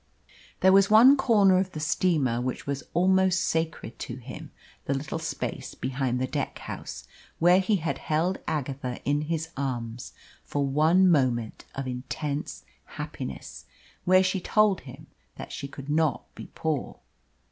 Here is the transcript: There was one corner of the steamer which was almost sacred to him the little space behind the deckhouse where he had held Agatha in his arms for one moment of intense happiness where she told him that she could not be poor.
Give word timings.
There 0.61 0.71
was 0.71 0.89
one 0.89 1.15
corner 1.15 1.59
of 1.59 1.73
the 1.73 1.79
steamer 1.79 2.41
which 2.41 2.65
was 2.65 2.81
almost 2.95 3.39
sacred 3.41 3.99
to 3.99 4.15
him 4.15 4.49
the 4.85 4.95
little 4.95 5.19
space 5.19 5.75
behind 5.75 6.19
the 6.19 6.25
deckhouse 6.25 7.03
where 7.37 7.59
he 7.59 7.75
had 7.75 7.99
held 7.99 8.39
Agatha 8.47 8.99
in 9.05 9.21
his 9.21 9.49
arms 9.55 10.13
for 10.43 10.65
one 10.65 11.07
moment 11.07 11.65
of 11.75 11.85
intense 11.85 12.65
happiness 12.97 13.65
where 14.03 14.23
she 14.23 14.41
told 14.41 14.81
him 14.81 15.05
that 15.35 15.51
she 15.51 15.67
could 15.67 15.87
not 15.87 16.33
be 16.33 16.47
poor. 16.55 16.97